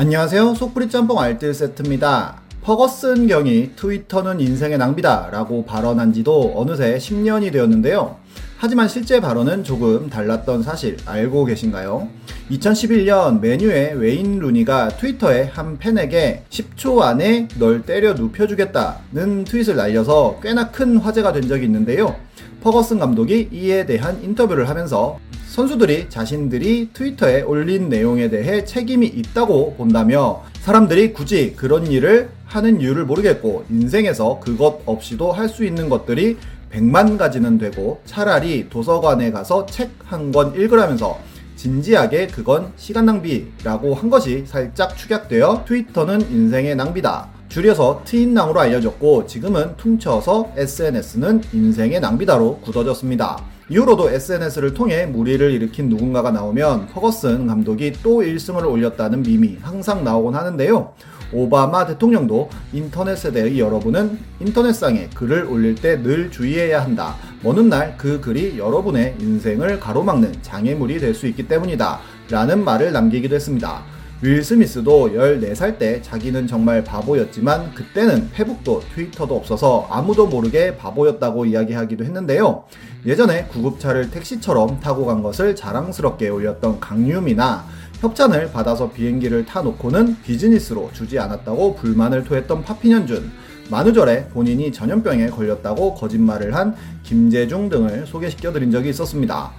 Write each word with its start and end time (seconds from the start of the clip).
안녕하세요. 0.00 0.54
속풀이 0.54 0.88
짬뽕 0.90 1.18
알뜰 1.18 1.52
세트입니다. 1.52 2.40
퍼거슨 2.62 3.26
경이 3.26 3.72
트위터는 3.74 4.38
인생의 4.38 4.78
낭비다 4.78 5.30
라고 5.32 5.64
발언한 5.64 6.12
지도 6.12 6.52
어느새 6.54 6.98
10년이 6.98 7.50
되었는데요. 7.50 8.14
하지만 8.58 8.86
실제 8.86 9.20
발언은 9.20 9.64
조금 9.64 10.08
달랐던 10.08 10.62
사실 10.62 10.98
알고 11.04 11.46
계신가요? 11.46 12.08
2011년 12.48 13.40
메뉴의 13.40 13.94
웨인 13.96 14.38
루니가 14.38 14.90
트위터에 14.90 15.50
한 15.52 15.78
팬에게 15.78 16.44
10초 16.48 17.00
안에 17.00 17.48
널 17.58 17.82
때려 17.82 18.12
눕혀주겠다는 18.12 19.42
트윗을 19.42 19.74
날려서 19.74 20.38
꽤나 20.40 20.70
큰 20.70 20.98
화제가 20.98 21.32
된 21.32 21.48
적이 21.48 21.64
있는데요. 21.64 22.14
퍼거슨 22.62 23.00
감독이 23.00 23.48
이에 23.50 23.84
대한 23.84 24.22
인터뷰를 24.22 24.68
하면서 24.68 25.18
선수들이 25.48 26.08
자신들이 26.08 26.90
트위터에 26.92 27.42
올린 27.42 27.88
내용에 27.88 28.28
대해 28.28 28.64
책임이 28.64 29.06
있다고 29.06 29.74
본다며 29.76 30.42
사람들이 30.60 31.12
굳이 31.12 31.54
그런 31.56 31.86
일을 31.86 32.28
하는 32.44 32.80
이유를 32.80 33.04
모르겠고 33.06 33.64
인생에서 33.70 34.40
그것 34.40 34.80
없이도 34.86 35.32
할 35.32 35.48
수 35.48 35.64
있는 35.64 35.88
것들이 35.88 36.36
100만 36.70 37.16
가지는 37.16 37.56
되고 37.56 38.00
차라리 38.04 38.68
도서관에 38.68 39.30
가서 39.30 39.64
책 39.66 39.90
한 40.10 40.30
권 40.32 40.54
읽으라면서 40.54 41.18
진지하게 41.56 42.28
그건 42.28 42.72
시간 42.76 43.06
낭비라고 43.06 43.94
한 43.94 44.10
것이 44.10 44.44
살짝 44.46 44.96
축약되어 44.96 45.64
트위터는 45.66 46.20
인생의 46.30 46.76
낭비다. 46.76 47.28
줄여서 47.48 48.02
트윈낭으로 48.04 48.60
알려졌고 48.60 49.26
지금은 49.26 49.76
퉁쳐서 49.78 50.52
SNS는 50.56 51.42
인생의 51.52 52.00
낭비다로 52.00 52.58
굳어졌습니다. 52.58 53.42
이후로도 53.70 54.10
SNS를 54.10 54.72
통해 54.72 55.04
무리를 55.04 55.50
일으킨 55.50 55.88
누군가가 55.90 56.30
나오면 56.30 56.86
퍼거슨 56.86 57.46
감독이 57.46 57.92
또 58.02 58.22
1승을 58.22 58.66
올렸다는 58.66 59.22
밈이 59.22 59.58
항상 59.60 60.04
나오곤 60.04 60.34
하는데요. 60.34 60.94
오바마 61.30 61.84
대통령도 61.84 62.48
인터넷 62.72 63.16
세대의 63.16 63.60
여러분은 63.60 64.18
인터넷상에 64.40 65.10
글을 65.14 65.44
올릴 65.44 65.74
때 65.74 66.02
늘 66.02 66.30
주의해야 66.30 66.82
한다. 66.82 67.16
어느 67.44 67.60
날 67.60 67.94
그 67.98 68.20
글이 68.22 68.58
여러분의 68.58 69.16
인생을 69.20 69.78
가로막는 69.78 70.36
장애물이 70.40 70.98
될 70.98 71.14
수 71.14 71.26
있기 71.26 71.46
때문이다. 71.46 72.00
라는 72.30 72.64
말을 72.64 72.92
남기기도 72.92 73.34
했습니다. 73.34 73.82
윌 74.20 74.42
스미스도 74.42 75.10
14살 75.12 75.78
때 75.78 76.02
자기는 76.02 76.48
정말 76.48 76.82
바보였지만 76.82 77.72
그때는 77.72 78.30
페북도 78.32 78.82
트위터도 78.92 79.36
없어서 79.36 79.86
아무도 79.88 80.26
모르게 80.26 80.76
바보였다고 80.76 81.44
이야기하기도 81.44 82.04
했는데요. 82.04 82.64
예전에 83.06 83.44
구급차를 83.44 84.10
택시처럼 84.10 84.80
타고 84.80 85.06
간 85.06 85.22
것을 85.22 85.54
자랑스럽게 85.54 86.30
올렸던 86.30 86.80
강유미나 86.80 87.64
협찬을 88.00 88.50
받아서 88.50 88.90
비행기를 88.90 89.46
타놓고는 89.46 90.16
비즈니스로 90.22 90.90
주지 90.92 91.20
않았다고 91.20 91.76
불만을 91.76 92.24
토했던 92.24 92.64
파피년준, 92.64 93.30
만우절에 93.70 94.30
본인이 94.30 94.72
전염병에 94.72 95.28
걸렸다고 95.28 95.94
거짓말을 95.94 96.56
한 96.56 96.74
김재중 97.04 97.68
등을 97.68 98.06
소개시켜드린 98.06 98.72
적이 98.72 98.90
있었습니다. 98.90 99.52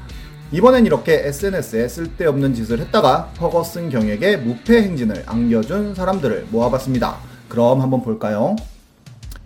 이번엔 0.52 0.88
이렇게 0.88 1.28
SNS에 1.28 1.88
쓸데없는 1.88 2.56
짓을 2.56 2.80
했다가 2.80 3.34
퍼거슨 3.38 3.92
경에게 3.92 4.38
무패 4.38 4.82
행진을 4.82 5.24
안겨준 5.28 5.94
사람들을 5.94 6.48
모아봤습니다. 6.50 7.18
그럼 7.48 7.82
한번 7.82 8.02
볼까요? 8.02 8.56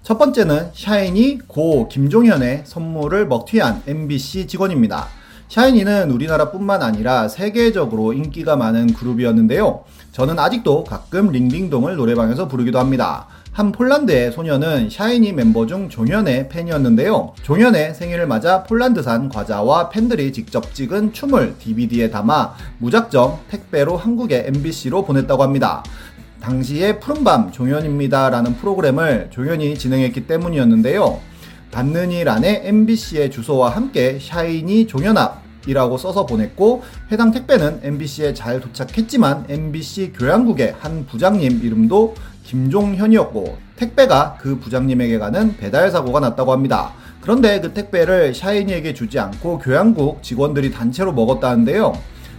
첫 0.02 0.18
번째는 0.18 0.70
샤이니 0.74 1.40
고 1.48 1.90
김종현의 1.90 2.64
선물을 2.66 3.28
먹튀한 3.28 3.84
MBC 3.86 4.48
직원입니다. 4.48 5.08
샤이니는 5.50 6.10
우리나라뿐만 6.10 6.82
아니라 6.82 7.28
세계적으로 7.28 8.14
인기가 8.14 8.56
많은 8.56 8.94
그룹이었는데요. 8.94 9.84
저는 10.14 10.40
아직도 10.40 10.86
가끔 10.86 11.32
링딩동을 11.32 11.98
노래방에서 11.98 12.48
부르기도 12.48 12.80
합니다. 12.80 13.28
한 13.54 13.72
폴란드의 13.72 14.32
소녀는 14.32 14.90
샤이니 14.90 15.34
멤버 15.34 15.68
중 15.68 15.88
종현의 15.88 16.50
팬이었는데요. 16.50 17.36
종현의 17.44 17.94
생일을 17.94 18.26
맞아 18.26 18.64
폴란드산 18.64 19.30
과자와 19.30 19.90
팬들이 19.90 20.34
직접 20.34 20.74
찍은 20.74 21.14
춤을 21.14 21.60
DVD에 21.60 22.10
담아 22.10 22.56
무작정 22.80 23.42
택배로 23.50 23.96
한국의 23.96 24.46
MBC로 24.48 25.06
보냈다고 25.06 25.44
합니다. 25.44 25.84
당시에 26.42 27.00
푸른밤 27.00 27.52
종현입니다 27.52 28.32
라는 28.32 28.56
프로그램을 28.56 29.30
종현이 29.30 29.78
진행했기 29.78 30.26
때문이었는데요. 30.26 31.20
받는 31.70 32.12
일 32.12 32.30
안에 32.30 32.64
MBC의 32.66 33.30
주소와 33.30 33.70
함께 33.70 34.18
샤이니 34.20 34.88
종현 34.88 35.16
앞 35.16 35.43
이라고 35.68 35.98
써서 35.98 36.26
보냈고 36.26 36.84
해당 37.12 37.32
택배는 37.32 37.80
MBC에 37.84 38.34
잘 38.34 38.60
도착했지만 38.60 39.46
MBC 39.50 40.14
교양국의 40.14 40.76
한 40.80 41.06
부장님 41.06 41.62
이름도 41.64 42.16
김종현이었고 42.44 43.58
택배가 43.76 44.38
그 44.40 44.60
부장님에게 44.60 45.18
가는 45.18 45.58
배달 45.58 45.90
사고가 45.90 46.20
났다고 46.20 46.52
합니다. 46.52 46.94
그런데 47.22 47.62
그 47.62 47.74
택배를 47.74 48.34
샤이니에게 48.34 48.94
주지 48.94 49.18
않고 49.18 49.60
교양국 49.60 50.22
직원들이 50.22 50.72
단체로 50.72 51.14
먹었다는데요. 51.14 51.94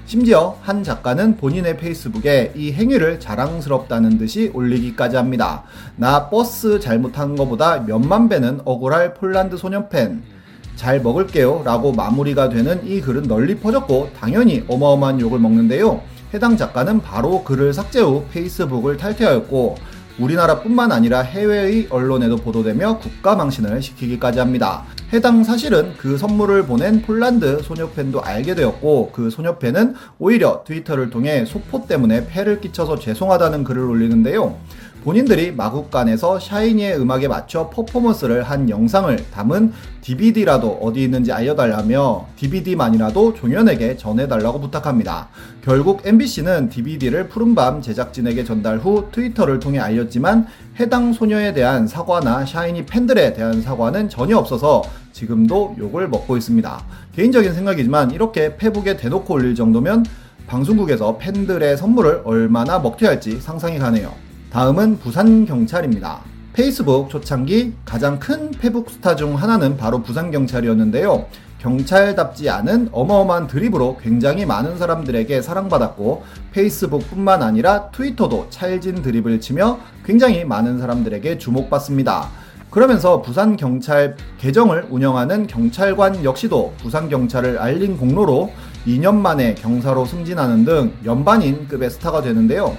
심지어 0.07 0.59
한 0.61 0.83
작가는 0.83 1.39
본인의 1.39 1.79
페이스북에 1.79 2.53
이 2.55 2.73
행위를 2.73 3.19
자랑스럽다는 3.19 4.19
듯이 4.19 4.51
올리기까지 4.53 5.17
합니다. 5.17 5.63
나 5.97 6.29
버스 6.29 6.79
잘못한 6.79 7.37
것보다 7.37 7.79
몇만 7.81 8.29
배는 8.29 8.61
억울할 8.67 9.15
폴란드 9.15 9.57
소년팬. 9.57 10.34
잘 10.77 11.01
먹을게요 11.01 11.63
라고 11.65 11.93
마무리가 11.93 12.49
되는 12.49 12.87
이 12.87 13.01
글은 13.01 13.25
널리 13.25 13.57
퍼졌고 13.57 14.11
당연히 14.19 14.65
어마어마한 14.69 15.21
욕을 15.21 15.39
먹는데요. 15.39 16.01
해당 16.33 16.57
작가는 16.57 17.01
바로 17.01 17.45
글을 17.45 17.73
삭제 17.73 18.01
후 18.01 18.25
페이스북을 18.33 18.97
탈퇴하였고 18.97 19.77
우리나라뿐만 20.19 20.93
아니라 20.93 21.21
해외의 21.21 21.89
언론에도 21.91 22.37
보도되며 22.37 22.99
국가 22.99 23.35
망신을 23.35 23.83
시키기까지 23.83 24.39
합니다. 24.39 24.85
해당 25.13 25.45
사실은 25.45 25.93
그 25.97 26.17
선물을 26.19 26.67
보낸 26.67 27.03
폴란드 27.03 27.63
소녀팬도 27.63 28.23
알게 28.23 28.55
되었고 28.55 29.11
그 29.13 29.31
소녀팬은 29.31 29.95
오히려 30.19 30.63
트위터를 30.65 31.11
통해 31.11 31.45
소포 31.45 31.87
때문에 31.87 32.27
폐를 32.27 32.61
끼쳐서 32.61 32.99
죄송하다는 32.99 33.65
글을 33.65 33.83
올리는데요. 33.83 34.57
본인들이 35.05 35.53
마국간에서 35.53 36.41
샤이니의 36.41 36.99
음악에 36.99 37.29
맞춰 37.29 37.69
퍼포먼스를 37.69 38.43
한 38.43 38.71
영상을 38.71 39.15
담은 39.31 39.75
DVD라도 40.01 40.79
어디 40.81 41.03
있는지 41.03 41.31
알려달라며 41.31 42.27
DVD만이라도 42.37 43.35
종현에게 43.35 43.99
전해달라고 43.99 44.63
부탁합니다. 44.63 45.29
결국 45.63 46.07
MBC는 46.07 46.71
DVD를 46.71 47.29
푸른밤 47.29 47.83
제작진에게 47.83 48.45
전달 48.45 48.79
후 48.79 49.09
트위터를 49.13 49.59
통해 49.59 49.79
알렸지만 49.79 50.47
해당 50.81 51.13
소녀에 51.13 51.53
대한 51.53 51.87
사과나 51.87 52.47
샤이니 52.47 52.87
팬들에 52.87 53.35
대한 53.35 53.61
사과는 53.61 54.09
전혀 54.09 54.39
없어서 54.39 54.83
지금도 55.13 55.77
욕을 55.79 56.09
먹고 56.09 56.39
있습니다. 56.39 56.83
개인적인 57.15 57.53
생각이지만 57.53 58.11
이렇게 58.11 58.57
페북에 58.57 58.97
대놓고 58.97 59.35
올릴 59.35 59.55
정도면 59.55 60.07
방송국에서 60.47 61.19
팬들의 61.19 61.77
선물을 61.77 62.23
얼마나 62.25 62.79
먹튀할지 62.79 63.39
상상이 63.43 63.79
가네요. 63.79 64.34
다음은 64.55 65.01
부산 65.01 65.47
경찰입니다. 65.47 66.21
페이스북 66.53 67.11
초창기 67.11 67.73
가장 67.85 68.21
큰 68.21 68.53
페북 68.53 68.89
스타 68.89 69.17
중 69.17 69.35
하나는 69.35 69.77
바로 69.77 70.01
부산 70.01 70.31
경찰이었는데요. 70.31 71.27
경찰답지 71.59 72.49
않은 72.49 72.91
어마어마한 72.93 73.49
드립으로 73.49 73.99
굉장히 74.01 74.47
많은 74.47 74.79
사람들에게 74.79 75.43
사랑받았고 75.43 76.23
페이스북뿐만 76.53 77.43
아니라 77.43 77.91
트위터도 77.91 78.47
찰진 78.51 79.03
드립을 79.03 79.41
치며 79.41 79.81
굉장히 80.05 80.45
많은 80.45 80.79
사람들에게 80.79 81.37
주목받습니다. 81.39 82.29
그러면서 82.71 83.23
부산 83.23 83.57
경찰 83.57 84.15
계정을 84.39 84.87
운영하는 84.89 85.49
경찰관 85.49 86.23
역시도 86.23 86.75
부산 86.79 87.09
경찰을 87.09 87.59
알린 87.59 87.97
공로로 87.97 88.53
2년 88.87 89.17
만에 89.17 89.57
경사로 89.57 90.05
승진하는 90.07 90.65
등 90.65 90.93
연반인 91.05 91.67
급의 91.67 91.91
스타가 91.91 92.23
되는데요. 92.23 92.77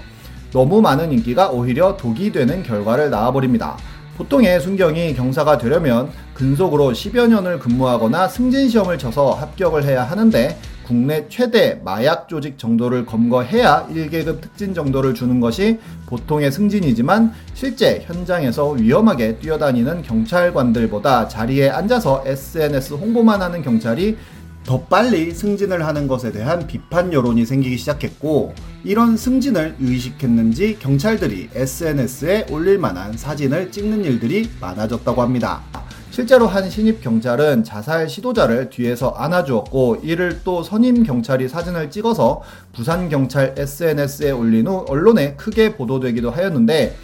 너무 0.51 0.81
많은 0.81 1.11
인기가 1.11 1.49
오히려 1.49 1.97
독이 1.97 2.31
되는 2.31 2.63
결과를 2.63 3.09
낳아버립니다. 3.09 3.77
보통의 4.17 4.61
순경이 4.61 5.13
경사가 5.13 5.57
되려면 5.57 6.09
근속으로 6.33 6.91
10여 6.91 7.27
년을 7.27 7.59
근무하거나 7.59 8.27
승진 8.29 8.69
시험을 8.69 8.97
쳐서 8.97 9.31
합격을 9.31 9.83
해야 9.83 10.03
하는데 10.03 10.57
국내 10.85 11.27
최대 11.29 11.81
마약 11.83 12.29
조직 12.29 12.57
정도를 12.59 13.05
검거해야 13.05 13.87
1계급 13.91 14.39
특진 14.39 14.73
정도를 14.73 15.15
주는 15.15 15.39
것이 15.39 15.79
보통의 16.05 16.51
승진이지만 16.51 17.33
실제 17.55 18.03
현장에서 18.05 18.69
위험하게 18.71 19.39
뛰어다니는 19.39 20.03
경찰관들보다 20.03 21.27
자리에 21.27 21.69
앉아서 21.69 22.23
SNS 22.25 22.93
홍보만 22.93 23.41
하는 23.41 23.63
경찰이 23.63 24.15
더 24.65 24.81
빨리 24.81 25.31
승진을 25.31 25.85
하는 25.85 26.07
것에 26.07 26.31
대한 26.31 26.65
비판 26.65 27.13
여론이 27.13 27.45
생기기 27.45 27.77
시작했고 27.77 28.53
이런 28.83 29.15
승진을 29.15 29.75
의식했는지 29.79 30.77
경찰들이 30.79 31.49
SNS에 31.53 32.47
올릴 32.49 32.79
만한 32.79 33.15
사진을 33.15 33.71
찍는 33.71 34.03
일들이 34.03 34.49
많아졌다고 34.59 35.21
합니다. 35.21 35.61
실제로 36.09 36.47
한 36.47 36.69
신입 36.69 37.01
경찰은 37.01 37.63
자살 37.63 38.09
시도자를 38.09 38.69
뒤에서 38.69 39.09
안아주었고 39.09 39.97
이를 40.01 40.39
또 40.43 40.63
선임 40.63 41.03
경찰이 41.03 41.47
사진을 41.49 41.91
찍어서 41.91 42.41
부산 42.73 43.09
경찰 43.09 43.53
SNS에 43.57 44.31
올린 44.31 44.65
후 44.65 44.85
언론에 44.87 45.35
크게 45.35 45.75
보도되기도 45.75 46.31
하였는데 46.31 46.95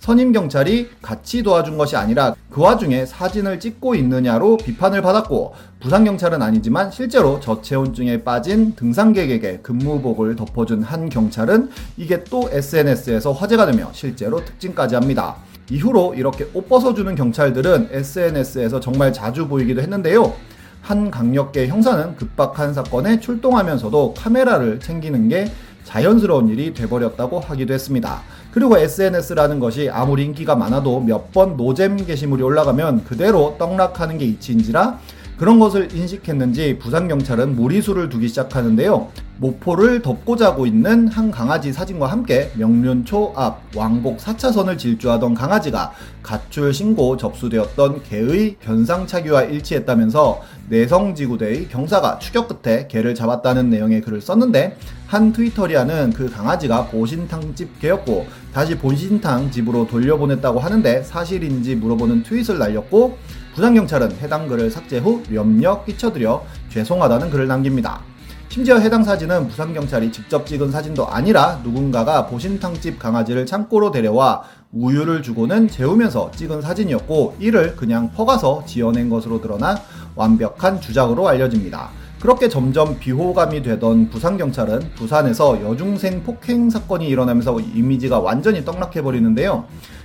선임 0.00 0.32
경찰이 0.32 0.88
같이 1.02 1.42
도와준 1.42 1.76
것이 1.76 1.94
아니라 1.94 2.34
그 2.48 2.62
와중에 2.62 3.04
사진을 3.04 3.60
찍고 3.60 3.94
있느냐로 3.96 4.56
비판을 4.56 5.02
받았고 5.02 5.54
부산 5.78 6.04
경찰은 6.04 6.40
아니지만 6.40 6.90
실제로 6.90 7.38
저체온증에 7.38 8.24
빠진 8.24 8.74
등산객에게 8.76 9.58
근무복을 9.58 10.36
덮어준 10.36 10.82
한 10.82 11.10
경찰은 11.10 11.68
이게 11.98 12.24
또 12.24 12.48
SNS에서 12.50 13.32
화제가 13.32 13.66
되며 13.66 13.90
실제로 13.92 14.42
특징까지 14.42 14.94
합니다. 14.94 15.36
이후로 15.70 16.14
이렇게 16.14 16.48
옷 16.54 16.66
벗어주는 16.66 17.14
경찰들은 17.14 17.90
SNS에서 17.92 18.80
정말 18.80 19.12
자주 19.12 19.46
보이기도 19.48 19.82
했는데요. 19.82 20.32
한 20.80 21.10
강력계 21.10 21.68
형사는 21.68 22.16
급박한 22.16 22.72
사건에 22.72 23.20
출동하면서도 23.20 24.14
카메라를 24.14 24.80
챙기는 24.80 25.28
게 25.28 25.52
자연스러운 25.84 26.48
일이 26.48 26.72
돼버렸다고 26.72 27.40
하기도 27.40 27.74
했습니다. 27.74 28.22
그리고 28.52 28.76
SNS라는 28.78 29.60
것이 29.60 29.88
아무리 29.90 30.24
인기가 30.24 30.56
많아도 30.56 31.00
몇 31.00 31.30
번 31.32 31.56
노잼 31.56 32.04
게시물이 32.06 32.42
올라가면 32.42 33.04
그대로 33.04 33.54
떡락하는 33.58 34.18
게 34.18 34.24
이치인지라 34.24 34.98
그런 35.36 35.58
것을 35.60 35.94
인식했는지 35.94 36.78
부산경찰은 36.78 37.54
무리수를 37.56 38.08
두기 38.08 38.28
시작하는데요. 38.28 39.08
모포를 39.38 40.02
덮고 40.02 40.36
자고 40.36 40.66
있는 40.66 41.08
한 41.08 41.30
강아지 41.30 41.72
사진과 41.72 42.08
함께 42.08 42.50
명륜초 42.56 43.32
앞 43.36 43.62
왕복 43.74 44.18
4차선을 44.18 44.76
질주하던 44.76 45.32
강아지가 45.34 45.92
가출 46.22 46.74
신고 46.74 47.16
접수되었던 47.16 48.02
개의 48.02 48.56
변상 48.60 49.06
차기와 49.06 49.44
일치했다면서 49.44 50.42
내성지구대의 50.70 51.68
경사가 51.68 52.18
추격 52.20 52.48
끝에 52.48 52.86
개를 52.86 53.14
잡았다는 53.14 53.70
내용의 53.70 54.00
글을 54.00 54.20
썼는데 54.20 54.76
한 55.06 55.32
트위터리아는 55.32 56.12
그 56.12 56.30
강아지가 56.30 56.86
보신탕집 56.86 57.80
개였고 57.80 58.26
다시 58.54 58.78
보신탕 58.78 59.50
집으로 59.50 59.88
돌려보냈다고 59.88 60.60
하는데 60.60 61.02
사실인지 61.02 61.74
물어보는 61.76 62.22
트윗을 62.22 62.58
날렸고 62.58 63.18
부산경찰은 63.54 64.12
해당 64.22 64.46
글을 64.46 64.70
삭제 64.70 64.98
후 64.98 65.22
염력 65.34 65.86
끼쳐드려 65.86 66.44
죄송하다는 66.70 67.30
글을 67.30 67.48
남깁니다. 67.48 68.00
심지어 68.48 68.78
해당 68.78 69.04
사진은 69.04 69.46
부산경찰이 69.46 70.10
직접 70.10 70.44
찍은 70.44 70.72
사진도 70.72 71.06
아니라 71.06 71.60
누군가가 71.62 72.26
보신탕집 72.26 72.98
강아지를 72.98 73.46
창고로 73.46 73.92
데려와 73.92 74.42
우유를 74.72 75.22
주고는 75.22 75.68
재우면서 75.68 76.30
찍은 76.32 76.60
사진이었고 76.60 77.36
이를 77.38 77.76
그냥 77.76 78.10
퍼가서 78.12 78.64
지어낸 78.66 79.08
것으로 79.08 79.40
드러나 79.40 79.76
완벽한 80.20 80.82
주작으로 80.82 81.26
알려집니다. 81.28 81.88
그렇게 82.20 82.50
점점 82.50 82.98
비호감이 82.98 83.62
되던 83.62 84.10
부산경찰은 84.10 84.90
부산에서 84.94 85.62
여중생 85.62 86.22
폭행 86.22 86.68
사건이 86.68 87.08
일어나면서 87.08 87.58
이미지가 87.58 88.18
완전히 88.20 88.62
떡락해버리는데요. 88.62 89.64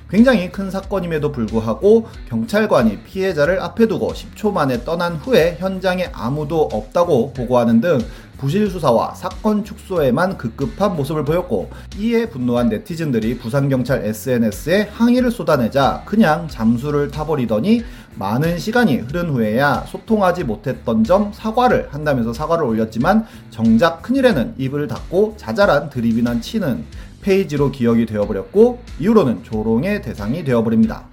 굉장히 0.09 0.51
큰 0.51 0.69
사건임에도 0.69 1.31
불구하고 1.31 2.07
경찰관이 2.29 2.99
피해자를 2.99 3.59
앞에 3.59 3.87
두고 3.87 4.13
10초 4.13 4.51
만에 4.51 4.83
떠난 4.83 5.15
후에 5.15 5.57
현장에 5.59 6.09
아무도 6.13 6.69
없다고 6.71 7.33
보고하는 7.33 7.81
등 7.81 7.99
부실 8.37 8.69
수사와 8.69 9.15
사건 9.15 9.63
축소에만 9.63 10.37
급급한 10.37 10.95
모습을 10.95 11.23
보였고 11.23 11.69
이에 11.97 12.29
분노한 12.29 12.69
네티즌들이 12.69 13.37
부산경찰 13.37 14.05
SNS에 14.05 14.89
항의를 14.91 15.31
쏟아내자 15.31 16.03
그냥 16.05 16.47
잠수를 16.47 17.09
타버리더니 17.11 17.83
많은 18.15 18.57
시간이 18.57 18.97
흐른 18.97 19.29
후에야 19.29 19.85
소통하지 19.87 20.43
못했던 20.43 21.03
점 21.03 21.31
사과를 21.33 21.89
한다면서 21.91 22.33
사과를 22.33 22.65
올렸지만 22.65 23.25
정작 23.49 24.01
큰일에는 24.01 24.55
입을 24.57 24.87
닫고 24.87 25.35
자잘한 25.37 25.89
드립이난 25.89 26.41
치는 26.41 26.85
페이지로 27.25 27.71
기억이 27.71 28.05
되어버렸고 28.05 28.81
이후로는 28.99 29.43
조롱의 29.43 30.03
대상이 30.03 30.43
되어버립니다. 30.43 31.05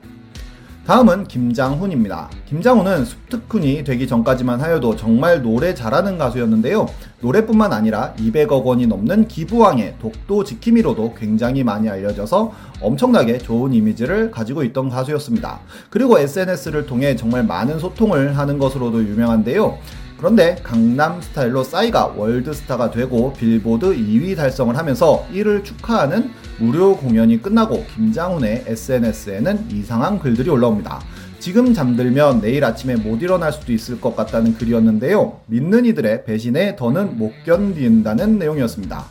다음은 0.86 1.28
김장훈입니다. 1.28 2.28
김장훈은 2.48 3.04
숲특훈이 3.04 3.84
되기 3.84 4.06
전까지만 4.06 4.60
하여도 4.60 4.96
정말 4.96 5.40
노래 5.40 5.74
잘하는 5.74 6.18
가수였는데요. 6.18 6.86
노래뿐만 7.20 7.72
아니라 7.72 8.12
200억 8.18 8.64
원이 8.64 8.88
넘는 8.88 9.28
기부왕의 9.28 9.94
독도 10.02 10.42
지킴이로도 10.42 11.14
굉장히 11.14 11.62
많이 11.62 11.88
알려져서 11.88 12.52
엄청나게 12.80 13.38
좋은 13.38 13.72
이미지를 13.72 14.32
가지고 14.32 14.64
있던 14.64 14.88
가수였습니다. 14.88 15.60
그리고 15.88 16.18
SNS를 16.18 16.84
통해 16.84 17.14
정말 17.14 17.44
많은 17.44 17.78
소통을 17.78 18.36
하는 18.36 18.58
것으로도 18.58 19.04
유명한데요. 19.04 19.78
그런데 20.22 20.54
강남 20.62 21.20
스타일로 21.20 21.64
싸이가 21.64 22.14
월드스타가 22.16 22.92
되고 22.92 23.32
빌보드 23.32 23.86
2위 23.86 24.36
달성을 24.36 24.78
하면서 24.78 25.26
이를 25.32 25.64
축하하는 25.64 26.30
무료 26.60 26.96
공연이 26.96 27.42
끝나고 27.42 27.84
김장훈의 27.92 28.62
SNS에는 28.68 29.66
이상한 29.72 30.20
글들이 30.20 30.48
올라옵니다. 30.48 31.00
지금 31.40 31.74
잠들면 31.74 32.40
내일 32.40 32.64
아침에 32.64 32.94
못 32.94 33.20
일어날 33.20 33.52
수도 33.52 33.72
있을 33.72 34.00
것 34.00 34.14
같다는 34.14 34.54
글이었는데요. 34.54 35.40
믿는 35.46 35.86
이들의 35.86 36.24
배신에 36.24 36.76
더는 36.76 37.18
못 37.18 37.32
견딘다는 37.44 38.38
내용이었습니다. 38.38 39.04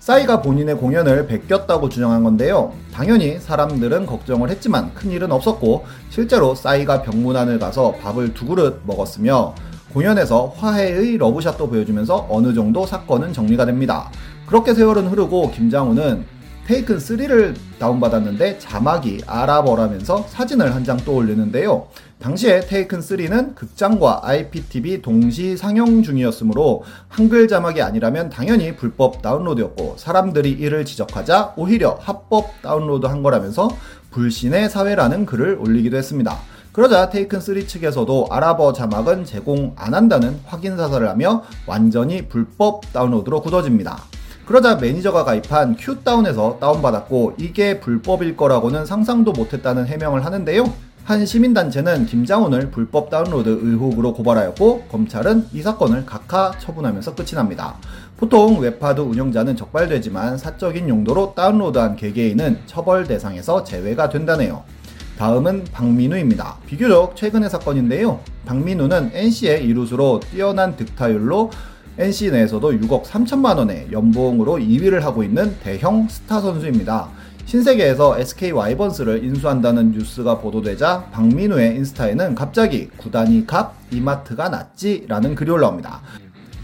싸이가 0.00 0.42
본인의 0.42 0.76
공연을 0.76 1.28
베꼈다고 1.28 1.88
주장한 1.88 2.24
건데요. 2.24 2.74
당연히 2.92 3.38
사람들은 3.38 4.04
걱정을 4.04 4.50
했지만 4.50 4.92
큰일은 4.92 5.32
없었고 5.32 5.86
실제로 6.10 6.54
싸이가 6.54 7.00
병문안을 7.04 7.58
가서 7.58 7.92
밥을 8.02 8.34
두 8.34 8.44
그릇 8.44 8.82
먹었으며 8.84 9.54
공연에서 9.92 10.54
화해의 10.56 11.18
러브샷도 11.18 11.68
보여주면서 11.68 12.26
어느 12.30 12.54
정도 12.54 12.86
사건은 12.86 13.32
정리가 13.32 13.66
됩니다. 13.66 14.10
그렇게 14.46 14.74
세월은 14.74 15.08
흐르고 15.08 15.50
김장훈은 15.50 16.24
테이큰 16.66 16.98
3를 16.98 17.54
다운받았는데 17.78 18.58
자막이 18.60 19.22
아랍어라면서 19.26 20.26
사진을 20.28 20.74
한장또 20.74 21.14
올리는데요. 21.14 21.88
당시에 22.20 22.60
테이큰 22.60 23.00
3는 23.00 23.56
극장과 23.56 24.20
IPTV 24.22 25.02
동시 25.02 25.56
상영 25.56 26.04
중이었으므로 26.04 26.84
한글 27.08 27.48
자막이 27.48 27.82
아니라면 27.82 28.30
당연히 28.30 28.76
불법 28.76 29.22
다운로드였고 29.22 29.96
사람들이 29.98 30.52
이를 30.52 30.84
지적하자 30.84 31.54
오히려 31.56 31.98
합법 32.00 32.62
다운로드 32.62 33.06
한 33.06 33.24
거라면서 33.24 33.68
불신의 34.12 34.70
사회라는 34.70 35.26
글을 35.26 35.58
올리기도 35.60 35.96
했습니다. 35.96 36.38
그러자 36.72 37.10
테이큰 37.10 37.40
3 37.40 37.66
측에서도 37.66 38.28
아랍어 38.30 38.72
자막은 38.72 39.26
제공 39.26 39.74
안 39.76 39.92
한다는 39.92 40.40
확인 40.46 40.78
사살을 40.78 41.06
하며 41.06 41.42
완전히 41.66 42.26
불법 42.28 42.90
다운로드로 42.94 43.42
굳어집니다. 43.42 43.98
그러자 44.46 44.76
매니저가 44.76 45.24
가입한 45.24 45.76
큐다운에서 45.76 46.56
다운받았고 46.60 47.34
이게 47.36 47.78
불법일 47.78 48.38
거라고는 48.38 48.86
상상도 48.86 49.32
못했다는 49.32 49.86
해명을 49.86 50.24
하는데요. 50.24 50.64
한 51.04 51.26
시민단체는 51.26 52.06
김장훈을 52.06 52.70
불법 52.70 53.10
다운로드 53.10 53.50
의혹으로 53.50 54.14
고발하였고 54.14 54.84
검찰은 54.84 55.48
이 55.52 55.60
사건을 55.60 56.06
각하 56.06 56.52
처분하면서 56.58 57.14
끝이 57.14 57.32
납니다. 57.32 57.76
보통 58.16 58.60
웹하드 58.60 59.00
운영자는 59.00 59.56
적발되지만 59.56 60.38
사적인 60.38 60.88
용도로 60.88 61.34
다운로드한 61.34 61.96
개개인은 61.96 62.60
처벌 62.64 63.04
대상에서 63.04 63.62
제외가 63.62 64.08
된다네요. 64.08 64.62
다음은 65.18 65.64
박민우입니다. 65.72 66.56
비교적 66.66 67.16
최근의 67.16 67.50
사건인데요. 67.50 68.20
박민우는 68.46 69.10
NC의 69.12 69.64
이루수로 69.64 70.20
뛰어난 70.32 70.76
득타율로 70.76 71.50
NC 71.98 72.30
내에서도 72.30 72.72
6억 72.72 73.04
3천만 73.04 73.58
원의 73.58 73.88
연봉으로 73.92 74.54
2위를 74.54 75.00
하고 75.00 75.22
있는 75.22 75.56
대형 75.62 76.08
스타 76.08 76.40
선수입니다. 76.40 77.08
신세계에서 77.44 78.18
SK 78.18 78.52
와이번스를 78.52 79.24
인수한다는 79.24 79.92
뉴스가 79.92 80.38
보도되자 80.38 81.08
박민우의 81.12 81.76
인스타에는 81.76 82.34
갑자기 82.34 82.88
구단이 82.96 83.46
값 83.46 83.74
이마트가 83.90 84.48
낫지라는 84.48 85.34
글이 85.34 85.50
올라옵니다. 85.50 86.00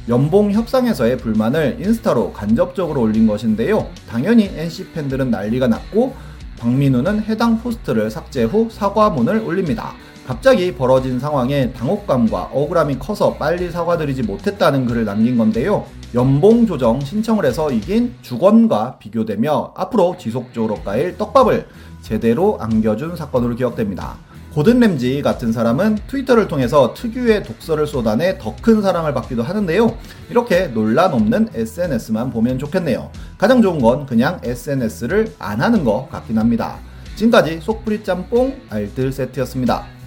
연봉 0.08 0.50
협상에서의 0.50 1.18
불만을 1.18 1.76
인스타로 1.80 2.32
간접적으로 2.32 3.02
올린 3.02 3.26
것인데요. 3.26 3.90
당연히 4.08 4.50
NC 4.56 4.92
팬들은 4.92 5.30
난리가 5.30 5.68
났고 5.68 6.14
박민우는 6.58 7.24
해당 7.24 7.60
포스트를 7.60 8.10
삭제 8.10 8.44
후 8.44 8.68
사과문을 8.70 9.44
올립니다. 9.44 9.92
갑자기 10.26 10.74
벌어진 10.74 11.18
상황에 11.18 11.72
당혹감과 11.72 12.50
억울함이 12.52 12.98
커서 12.98 13.34
빨리 13.34 13.70
사과드리지 13.70 14.24
못했다는 14.24 14.84
글을 14.86 15.06
남긴 15.06 15.38
건데요. 15.38 15.86
연봉 16.14 16.66
조정 16.66 17.00
신청을 17.00 17.46
해서 17.46 17.70
이긴 17.70 18.14
주권과 18.22 18.98
비교되며 18.98 19.72
앞으로 19.74 20.16
지속적으로 20.18 20.76
까일 20.76 21.16
떡밥을 21.16 21.66
제대로 22.02 22.58
안겨준 22.60 23.16
사건으로 23.16 23.56
기억됩니다. 23.56 24.16
고든 24.58 24.80
램지 24.80 25.22
같은 25.22 25.52
사람은 25.52 25.98
트위터를 26.08 26.48
통해서 26.48 26.92
특유의 26.92 27.44
독서를 27.44 27.86
쏟아내 27.86 28.38
더 28.38 28.56
큰 28.60 28.82
사랑을 28.82 29.14
받기도 29.14 29.44
하는데요. 29.44 29.96
이렇게 30.30 30.66
논란 30.66 31.12
없는 31.12 31.50
SNS만 31.54 32.32
보면 32.32 32.58
좋겠네요. 32.58 33.12
가장 33.38 33.62
좋은 33.62 33.78
건 33.78 34.04
그냥 34.04 34.40
SNS를 34.42 35.32
안 35.38 35.60
하는 35.60 35.84
것 35.84 36.08
같긴 36.10 36.38
합니다. 36.38 36.80
지금까지 37.14 37.60
속풀이 37.62 38.02
짬뽕 38.02 38.56
알뜰 38.68 39.12
세트였습니다. 39.12 39.97